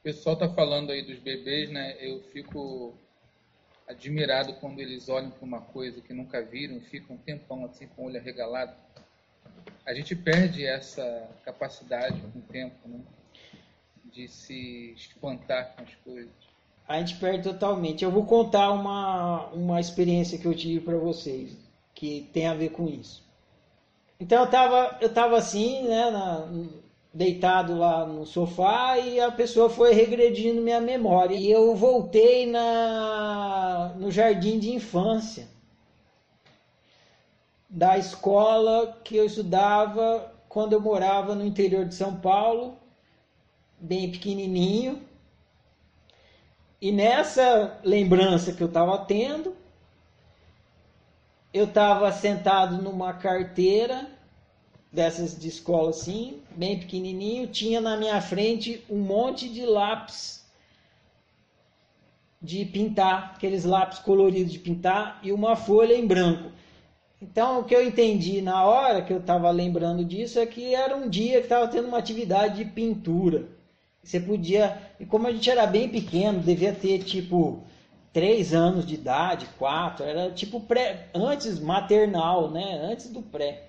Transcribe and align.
O 0.00 0.02
pessoal 0.02 0.34
está 0.34 0.48
falando 0.48 0.90
aí 0.92 1.02
dos 1.02 1.18
bebês, 1.18 1.70
né? 1.70 1.96
Eu 2.00 2.22
fico 2.32 2.94
admirado 3.86 4.54
quando 4.54 4.80
eles 4.80 5.08
olham 5.08 5.30
para 5.30 5.44
uma 5.44 5.60
coisa 5.60 6.00
que 6.00 6.12
nunca 6.12 6.40
viram, 6.40 6.80
ficam 6.80 7.16
um 7.16 7.18
tempão 7.18 7.64
assim 7.64 7.86
com 7.88 8.02
o 8.02 8.06
olho 8.06 8.18
arregalado. 8.20 8.72
A 9.84 9.92
gente 9.92 10.14
perde 10.14 10.64
essa 10.64 11.28
capacidade 11.44 12.20
com 12.32 12.38
o 12.38 12.42
tempo, 12.42 12.76
né? 12.86 13.00
De 14.04 14.28
se 14.28 14.92
espantar 14.96 15.74
com 15.74 15.82
as 15.82 15.94
coisas. 15.96 16.30
A 16.86 16.98
gente 17.00 17.16
perde 17.16 17.42
totalmente. 17.42 18.04
Eu 18.04 18.10
vou 18.10 18.24
contar 18.24 18.70
uma, 18.70 19.46
uma 19.48 19.80
experiência 19.80 20.38
que 20.38 20.46
eu 20.46 20.54
tive 20.54 20.80
para 20.80 20.96
vocês, 20.96 21.56
que 21.94 22.28
tem 22.32 22.46
a 22.46 22.54
ver 22.54 22.70
com 22.70 22.88
isso. 22.88 23.26
Então 24.20 24.44
eu 24.44 24.50
tava, 24.50 24.96
eu 25.00 25.12
tava 25.12 25.36
assim, 25.36 25.88
né, 25.88 26.10
na, 26.10 26.48
deitado 27.12 27.76
lá 27.76 28.06
no 28.06 28.26
sofá 28.26 28.98
e 28.98 29.18
a 29.20 29.30
pessoa 29.30 29.70
foi 29.70 29.92
regredindo 29.92 30.60
minha 30.60 30.80
memória. 30.80 31.34
E 31.34 31.50
eu 31.50 31.74
voltei 31.74 32.46
na, 32.46 33.94
no 33.96 34.10
jardim 34.10 34.58
de 34.58 34.72
infância 34.72 35.48
da 37.68 37.98
escola 37.98 38.98
que 39.04 39.16
eu 39.16 39.26
estudava 39.26 40.32
quando 40.48 40.72
eu 40.72 40.80
morava 40.80 41.34
no 41.34 41.44
interior 41.44 41.84
de 41.84 41.94
São 41.94 42.16
Paulo, 42.16 42.76
bem 43.78 44.10
pequenininho. 44.10 45.02
E 46.80 46.90
nessa 46.92 47.78
lembrança 47.84 48.52
que 48.52 48.62
eu 48.62 48.68
estava 48.68 48.96
tendo, 49.04 49.54
eu 51.52 51.64
estava 51.64 52.10
sentado 52.12 52.80
numa 52.80 53.12
carteira 53.12 54.17
dessas 54.92 55.38
de 55.38 55.48
escola 55.48 55.90
assim, 55.90 56.40
bem 56.56 56.78
pequenininho, 56.78 57.46
tinha 57.46 57.80
na 57.80 57.96
minha 57.96 58.20
frente 58.20 58.84
um 58.88 58.98
monte 58.98 59.48
de 59.48 59.64
lápis 59.66 60.38
de 62.40 62.64
pintar, 62.64 63.32
aqueles 63.36 63.64
lápis 63.64 63.98
coloridos 63.98 64.52
de 64.52 64.58
pintar 64.58 65.18
e 65.22 65.32
uma 65.32 65.56
folha 65.56 65.94
em 65.94 66.06
branco. 66.06 66.50
Então, 67.20 67.60
o 67.60 67.64
que 67.64 67.74
eu 67.74 67.84
entendi 67.84 68.40
na 68.40 68.64
hora 68.64 69.02
que 69.02 69.12
eu 69.12 69.18
estava 69.18 69.50
lembrando 69.50 70.04
disso 70.04 70.38
é 70.38 70.46
que 70.46 70.74
era 70.74 70.96
um 70.96 71.08
dia 71.08 71.38
que 71.38 71.46
estava 71.46 71.66
tendo 71.66 71.88
uma 71.88 71.98
atividade 71.98 72.62
de 72.62 72.70
pintura. 72.70 73.48
Você 74.02 74.20
podia, 74.20 74.80
e 75.00 75.04
como 75.04 75.26
a 75.26 75.32
gente 75.32 75.50
era 75.50 75.66
bem 75.66 75.88
pequeno, 75.88 76.40
devia 76.40 76.72
ter 76.72 77.00
tipo 77.00 77.64
três 78.12 78.54
anos 78.54 78.86
de 78.86 78.94
idade, 78.94 79.48
quatro, 79.58 80.04
era 80.04 80.30
tipo 80.30 80.60
pré, 80.60 81.08
antes 81.12 81.58
maternal, 81.58 82.50
né? 82.50 82.80
Antes 82.84 83.10
do 83.10 83.20
pré. 83.20 83.67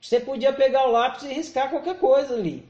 Você 0.00 0.20
podia 0.20 0.52
pegar 0.52 0.86
o 0.86 0.92
lápis 0.92 1.24
e 1.24 1.32
riscar 1.32 1.70
qualquer 1.70 1.98
coisa 1.98 2.34
ali. 2.34 2.66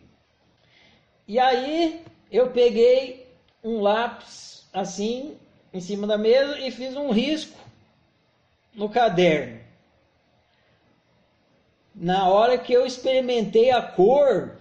E 1.26 1.38
aí 1.38 2.04
eu 2.30 2.50
peguei 2.50 3.28
um 3.62 3.80
lápis 3.80 4.66
assim 4.72 5.36
em 5.72 5.80
cima 5.80 6.06
da 6.06 6.16
mesa 6.16 6.58
e 6.58 6.70
fiz 6.70 6.96
um 6.96 7.10
risco 7.10 7.58
no 8.74 8.88
caderno. 8.88 9.60
Na 11.94 12.28
hora 12.28 12.56
que 12.56 12.72
eu 12.72 12.86
experimentei 12.86 13.70
a 13.70 13.82
cor 13.82 14.56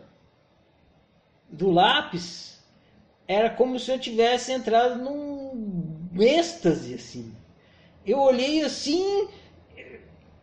do 1.49 1.69
lápis, 1.69 2.59
era 3.27 3.49
como 3.49 3.79
se 3.79 3.91
eu 3.91 3.99
tivesse 3.99 4.51
entrado 4.51 4.95
num 4.95 6.09
êxtase 6.19 6.95
assim. 6.95 7.33
Eu 8.05 8.19
olhei 8.19 8.63
assim, 8.63 9.29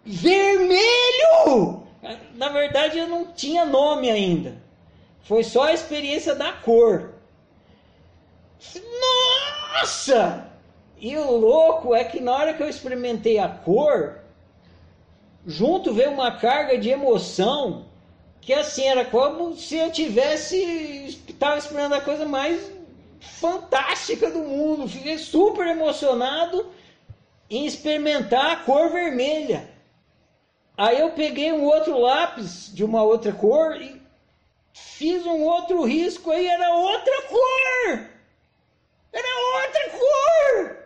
vermelho! 0.05 0.64
Verdade, 2.65 2.99
eu 2.99 3.07
não 3.07 3.27
tinha 3.27 3.67
nome 3.67 4.11
ainda. 4.11 4.57
Foi 5.21 5.45
só 5.45 5.65
a 5.65 5.75
experiência 5.75 6.35
da 6.35 6.51
cor. 6.51 7.13
Nossa! 9.75 10.51
E 10.97 11.15
o 11.15 11.31
louco 11.31 11.95
é 11.95 12.05
que 12.05 12.21
na 12.21 12.33
hora 12.33 12.55
que 12.55 12.63
eu 12.63 12.69
experimentei 12.69 13.39
a 13.39 13.49
cor, 13.49 14.21
junto 15.47 15.93
veio 15.93 16.13
uma 16.13 16.39
carga 16.39 16.79
de 16.79 16.89
emoção 16.89 17.85
que 18.41 18.55
assim 18.55 18.87
era 18.87 19.05
como 19.05 19.55
se 19.57 19.77
eu 19.77 19.93
tivesse 19.93 21.21
estava 21.29 21.59
esperando 21.59 21.95
a 21.95 22.01
coisa 22.01 22.25
mais 22.25 22.73
fantástica 23.21 24.31
do 24.31 24.39
mundo. 24.39 24.89
Fiquei 24.89 25.19
super 25.19 25.67
emocionado 25.67 26.73
em 27.51 27.67
experimentar 27.67 28.53
a 28.53 28.57
cor 28.57 28.91
vermelha. 28.91 29.74
Aí 30.77 30.99
eu 30.99 31.13
peguei 31.13 31.53
um 31.53 31.65
outro 31.65 31.97
lápis 31.99 32.75
de 32.75 32.85
uma 32.85 33.03
outra 33.03 33.33
cor 33.33 33.81
e 33.81 34.03
fiz 34.73 35.25
um 35.25 35.43
outro 35.43 35.85
risco 35.85 36.33
aí, 36.33 36.49
era 36.49 36.69
outra 36.75 37.23
cor! 37.23 38.09
Era 39.13 39.39
outra 39.55 39.91
cor! 39.91 40.77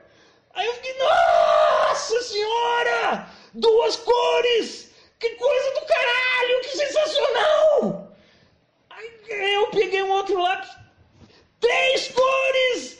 Aí 0.52 0.66
eu 0.66 0.74
fiquei, 0.74 0.94
nossa 0.98 2.22
senhora! 2.22 3.30
Duas 3.54 3.96
cores! 3.96 4.90
Que 5.18 5.30
coisa 5.30 5.80
do 5.80 5.86
caralho! 5.86 6.60
Que 6.60 6.76
sensacional! 6.76 8.12
Aí 8.90 9.54
eu 9.54 9.70
peguei 9.70 10.02
um 10.02 10.10
outro 10.10 10.38
lápis, 10.38 10.70
três 11.60 12.08
cores! 12.08 12.98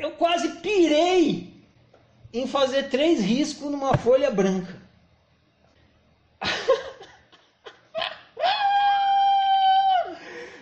Eu 0.00 0.12
quase 0.12 0.48
pirei 0.60 1.55
em 2.38 2.46
fazer 2.46 2.90
três 2.90 3.20
riscos 3.20 3.70
numa 3.70 3.96
folha 3.96 4.30
branca. 4.30 4.76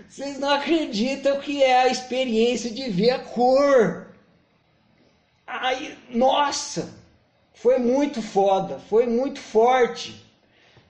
Vocês 0.08 0.38
não 0.38 0.50
acreditam 0.50 1.40
que 1.40 1.60
é 1.62 1.80
a 1.82 1.88
experiência 1.88 2.70
de 2.70 2.88
ver 2.88 3.10
a 3.10 3.18
cor. 3.18 4.06
Ai, 5.44 5.98
nossa, 6.08 6.94
foi 7.52 7.78
muito 7.78 8.22
foda, 8.22 8.78
foi 8.78 9.06
muito 9.06 9.40
forte. 9.40 10.24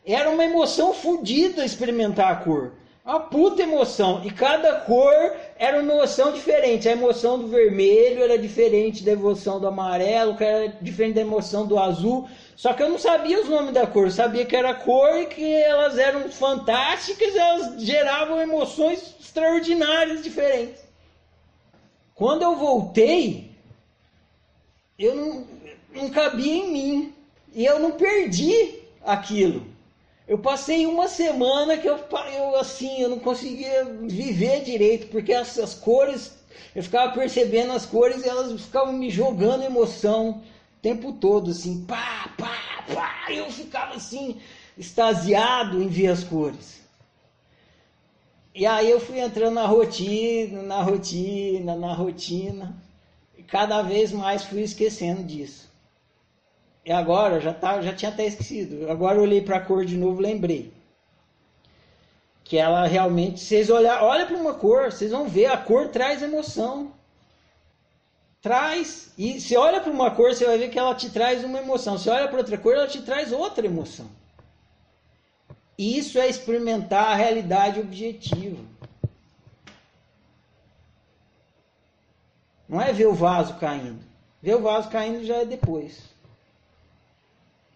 Era 0.05 0.29
uma 0.29 0.45
emoção 0.45 0.93
fodida 0.93 1.65
experimentar 1.65 2.31
a 2.31 2.37
cor. 2.37 2.75
Uma 3.05 3.21
puta 3.21 3.63
emoção. 3.63 4.23
E 4.25 4.31
cada 4.31 4.81
cor 4.81 5.13
era 5.59 5.79
uma 5.79 5.93
emoção 5.93 6.33
diferente. 6.33 6.89
A 6.89 6.93
emoção 6.93 7.39
do 7.39 7.49
vermelho 7.49 8.23
era 8.23 8.39
diferente 8.39 9.05
da 9.05 9.13
emoção 9.13 9.61
do 9.61 9.67
amarelo, 9.67 10.35
que 10.37 10.43
era 10.43 10.69
diferente 10.81 11.17
da 11.17 11.21
emoção 11.21 11.67
do 11.67 11.79
azul. 11.79 12.27
Só 12.57 12.73
que 12.73 12.83
eu 12.83 12.89
não 12.89 12.99
sabia 12.99 13.43
os 13.43 13.49
nomes 13.49 13.75
da 13.75 13.87
cor. 13.87 14.07
Eu 14.07 14.11
sabia 14.11 14.47
que 14.47 14.57
era 14.57 14.73
cor 14.73 15.19
e 15.19 15.27
que 15.27 15.45
elas 15.45 15.99
eram 15.99 16.31
fantásticas, 16.31 17.37
elas 17.37 17.83
geravam 17.83 18.41
emoções 18.41 19.15
extraordinárias 19.21 20.23
diferentes. 20.23 20.83
Quando 22.15 22.41
eu 22.41 22.57
voltei, 22.57 23.51
eu 24.99 25.15
não, 25.15 25.47
não 25.93 26.09
cabia 26.09 26.55
em 26.55 26.73
mim. 26.73 27.15
E 27.53 27.67
eu 27.67 27.79
não 27.79 27.93
perdi 27.93 28.81
aquilo. 29.05 29.74
Eu 30.27 30.39
passei 30.39 30.87
uma 30.87 31.07
semana 31.07 31.77
que 31.77 31.87
eu, 31.87 31.99
eu 32.35 32.57
assim, 32.57 33.01
eu 33.01 33.11
não 33.11 33.19
conseguia 33.19 33.85
viver 33.85 34.63
direito, 34.63 35.09
porque 35.09 35.35
as, 35.35 35.59
as 35.59 35.75
cores, 35.75 36.33
eu 36.75 36.83
ficava 36.83 37.13
percebendo 37.13 37.73
as 37.73 37.85
cores 37.85 38.25
e 38.25 38.29
elas 38.29 38.61
ficavam 38.61 38.95
me 38.95 39.11
jogando 39.11 39.65
emoção 39.65 40.43
o 40.79 40.81
tempo 40.81 41.13
todo, 41.13 41.51
assim, 41.51 41.85
pá, 41.85 42.33
pá, 42.39 42.85
pá, 42.95 43.27
eu 43.31 43.51
ficava 43.51 43.95
assim, 43.95 44.41
extasiado 44.79 45.83
em 45.83 45.89
ver 45.89 46.09
as 46.09 46.25
cores. 46.25 46.83
E 48.55 48.65
aí 48.67 48.89
eu 48.89 49.01
fui 49.01 49.19
entrando 49.19 49.55
na 49.55 49.67
rotina, 49.67 50.63
na 50.63 50.81
rotina, 50.81 51.77
na 51.77 51.93
rotina, 51.93 52.75
e 53.37 53.43
cada 53.43 53.83
vez 53.83 54.11
mais 54.11 54.45
fui 54.45 54.63
esquecendo 54.63 55.23
disso. 55.23 55.69
E 56.85 56.93
agora, 56.93 57.41
já, 57.41 57.53
tá, 57.53 57.81
já 57.81 57.95
tinha 57.95 58.11
até 58.11 58.27
esquecido. 58.27 58.91
Agora 58.91 59.17
eu 59.17 59.23
olhei 59.23 59.41
para 59.41 59.57
a 59.57 59.61
cor 59.61 59.85
de 59.87 59.97
novo 59.97 60.21
lembrei. 60.21 60.73
Que 62.43 62.59
ela 62.59 62.87
realmente, 62.87 63.41
vocês 63.41 63.71
olhar, 63.71 64.03
olha 64.03 64.27
para 64.27 64.37
uma 64.37 64.53
cor, 64.53 64.93
vocês 64.93 65.11
vão 65.11 65.27
ver, 65.27 65.47
a 65.47 65.57
cor 65.57 65.89
traz 65.89 66.21
emoção. 66.23 66.93
Traz. 68.43 69.13
E 69.17 69.41
se 69.41 69.57
olha 69.57 69.81
para 69.81 69.91
uma 69.91 70.11
cor, 70.11 70.35
você 70.35 70.45
vai 70.45 70.59
ver 70.59 70.69
que 70.69 70.79
ela 70.79 70.95
te 70.95 71.09
traz 71.09 71.43
uma 71.43 71.59
emoção. 71.59 71.97
Se 71.97 72.11
olha 72.11 72.29
para 72.29 72.37
outra 72.37 72.59
cor, 72.59 72.75
ela 72.75 72.87
te 72.87 73.01
traz 73.01 73.33
outra 73.33 73.65
emoção. 73.65 74.07
Isso 75.79 76.19
é 76.19 76.29
experimentar 76.29 77.09
a 77.09 77.15
realidade 77.15 77.81
objetiva. 77.81 78.63
Não 82.69 82.79
é 82.79 82.93
ver 82.93 83.07
o 83.07 83.15
vaso 83.15 83.55
caindo. 83.55 84.05
Ver 84.43 84.57
o 84.57 84.61
vaso 84.61 84.91
caindo 84.91 85.25
já 85.25 85.37
é 85.37 85.45
depois 85.47 86.14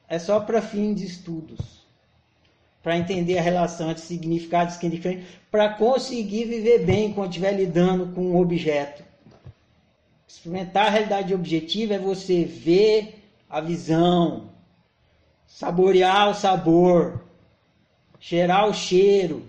é 0.08 0.18
só 0.18 0.40
para 0.40 0.62
fim 0.62 0.94
de 0.94 1.04
estudos, 1.04 1.86
para 2.82 2.96
entender 2.96 3.38
a 3.38 3.42
relação 3.42 3.90
entre 3.90 4.02
significado 4.02 4.70
e 4.70 4.74
significante, 4.74 5.26
para 5.50 5.74
conseguir 5.74 6.44
viver 6.44 6.84
bem 6.84 7.12
quando 7.12 7.30
estiver 7.30 7.52
lidando 7.52 8.14
com 8.14 8.22
um 8.22 8.40
objeto. 8.40 9.02
Experimentar 10.26 10.86
a 10.86 10.90
realidade 10.90 11.34
objetiva 11.34 11.94
é 11.94 11.98
você 11.98 12.44
ver 12.44 13.24
a 13.48 13.60
visão, 13.60 14.50
saborear 15.46 16.30
o 16.30 16.34
sabor, 16.34 17.24
cheirar 18.20 18.68
o 18.68 18.74
cheiro, 18.74 19.46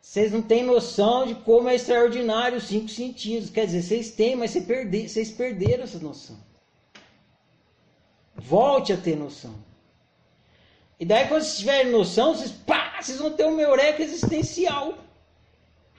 Vocês 0.00 0.30
não 0.32 0.40
têm 0.40 0.62
noção 0.62 1.26
de 1.26 1.34
como 1.34 1.68
é 1.68 1.74
extraordinário 1.74 2.58
os 2.58 2.68
cinco 2.68 2.88
sentidos. 2.88 3.50
Quer 3.50 3.66
dizer, 3.66 3.82
vocês 3.82 4.12
têm, 4.12 4.36
mas 4.36 4.54
vocês 4.54 5.30
perderam 5.32 5.82
essa 5.82 5.98
noção. 5.98 6.38
Volte 8.46 8.92
a 8.92 8.96
ter 8.96 9.16
noção. 9.16 9.54
E 11.00 11.04
daí, 11.04 11.26
quando 11.26 11.42
vocês 11.42 11.58
tiverem 11.58 11.90
noção, 11.90 12.32
vocês, 12.32 12.52
pá, 12.52 12.98
vocês 13.00 13.18
vão 13.18 13.32
ter 13.32 13.44
uma 13.44 13.60
eureka 13.60 14.00
existencial. 14.00 14.96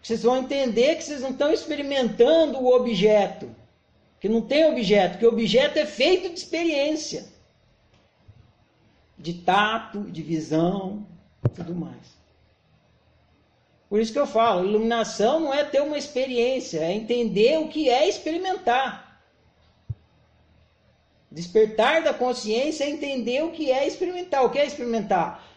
Vocês 0.01 0.23
vão 0.23 0.37
entender 0.37 0.95
que 0.95 1.03
vocês 1.03 1.21
não 1.21 1.31
estão 1.31 1.51
experimentando 1.51 2.57
o 2.57 2.73
objeto. 2.73 3.53
Que 4.21 4.29
não 4.29 4.41
tem 4.41 4.65
objeto, 4.65 5.17
que 5.17 5.25
o 5.25 5.29
objeto 5.29 5.77
é 5.77 5.85
feito 5.85 6.29
de 6.29 6.39
experiência. 6.39 7.27
De 9.17 9.33
tato, 9.33 9.99
de 10.03 10.23
visão, 10.23 11.05
tudo 11.53 11.75
mais. 11.75 12.17
Por 13.89 13.99
isso 13.99 14.13
que 14.13 14.19
eu 14.19 14.27
falo, 14.27 14.65
iluminação 14.65 15.41
não 15.41 15.53
é 15.53 15.65
ter 15.65 15.81
uma 15.81 15.97
experiência, 15.97 16.79
é 16.79 16.93
entender 16.93 17.59
o 17.59 17.67
que 17.67 17.89
é 17.89 18.07
experimentar. 18.07 19.06
Despertar 21.37 22.01
da 22.01 22.15
consciência 22.15 22.83
é 22.83 22.89
entender 22.89 23.43
o 23.43 23.51
que 23.51 23.71
é 23.71 23.85
experimentar. 23.85 24.43
O 24.43 24.49
que 24.49 24.57
é 24.57 24.65
experimentar? 24.65 25.47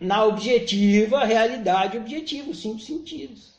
Na 0.00 0.24
objetiva, 0.24 1.22
realidade 1.22 1.98
objetiva, 1.98 2.50
os 2.50 2.62
cinco 2.62 2.78
sentidos. 2.78 3.52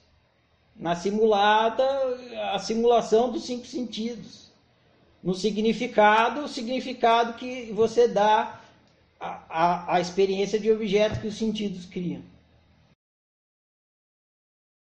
Na 0.76 0.96
simulada, 0.96 1.86
a 2.52 2.58
simulação 2.58 3.32
dos 3.32 3.46
cinco 3.46 3.68
sentidos. 3.68 4.52
No 5.24 5.36
significado, 5.36 6.42
o 6.42 6.48
significado 6.48 7.34
que 7.34 7.72
você 7.72 8.08
dá 8.08 8.60
à, 9.20 9.44
à, 9.48 9.96
à 9.98 10.02
experiência 10.02 10.60
de 10.60 10.72
objeto 10.72 11.22
que 11.22 11.28
os 11.28 11.38
sentidos 11.38 11.86
criam. 11.86 12.24